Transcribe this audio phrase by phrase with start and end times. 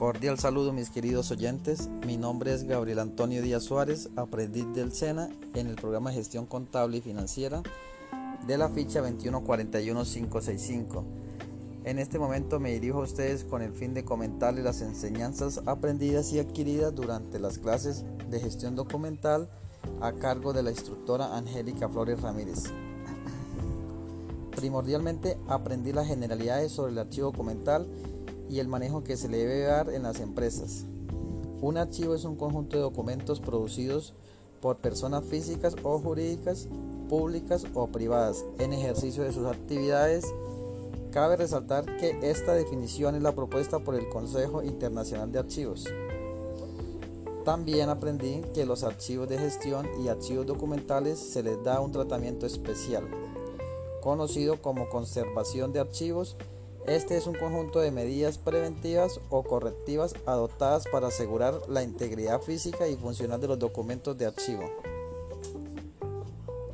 [0.00, 5.28] Cordial saludo mis queridos oyentes, mi nombre es Gabriel Antonio Díaz Suárez, aprendiz del SENA
[5.52, 7.62] en el programa de gestión contable y financiera
[8.46, 11.04] de la ficha 2141565.
[11.84, 16.32] En este momento me dirijo a ustedes con el fin de comentarles las enseñanzas aprendidas
[16.32, 19.50] y adquiridas durante las clases de gestión documental
[20.00, 22.72] a cargo de la instructora Angélica Flores Ramírez.
[24.56, 27.86] Primordialmente aprendí las generalidades sobre el archivo documental
[28.50, 30.84] y el manejo que se le debe dar en las empresas.
[31.62, 34.14] Un archivo es un conjunto de documentos producidos
[34.60, 36.68] por personas físicas o jurídicas,
[37.08, 40.26] públicas o privadas en ejercicio de sus actividades
[41.12, 45.86] Cabe resaltar que esta definición es la propuesta por el Consejo Internacional de Archivos.
[47.44, 52.46] También aprendí que los archivos de gestión y archivos documentales se les da un tratamiento
[52.46, 53.08] especial,
[54.00, 56.36] conocido como conservación de archivos.
[56.86, 62.88] Este es un conjunto de medidas preventivas o correctivas adoptadas para asegurar la integridad física
[62.88, 64.62] y funcional de los documentos de archivo.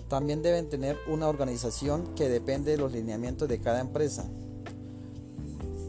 [0.09, 4.25] También deben tener una organización que depende de los lineamientos de cada empresa.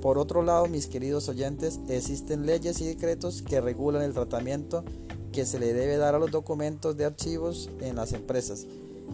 [0.02, 4.84] Por otro lado, mis queridos oyentes, existen leyes y decretos que regulan el tratamiento
[5.32, 8.66] que se le debe dar a los documentos de archivos en las empresas.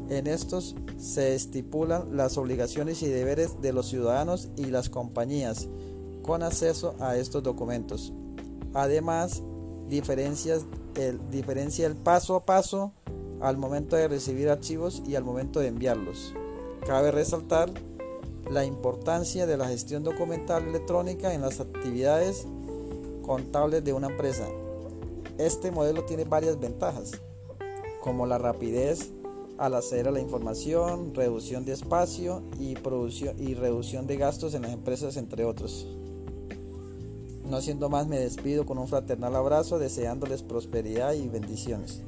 [0.10, 5.68] En estos se estipulan las obligaciones y deberes de los ciudadanos y las compañías
[6.22, 8.14] con acceso a estos documentos.
[8.74, 9.42] Además,
[9.90, 10.58] diferencia
[10.98, 12.92] el paso a paso
[13.42, 16.34] al momento de recibir archivos y al momento de enviarlos.
[16.86, 17.72] Cabe resaltar
[18.50, 22.46] la importancia de la gestión documental electrónica en las actividades
[23.22, 24.48] contables de una empresa.
[25.38, 27.12] Este modelo tiene varias ventajas,
[28.02, 29.12] como la rapidez
[29.58, 32.76] al acceder a la información, reducción de espacio y,
[33.38, 35.88] y reducción de gastos en las empresas, entre otros.
[37.46, 42.02] No siendo más, me despido con un fraternal abrazo, deseándoles prosperidad y bendiciones.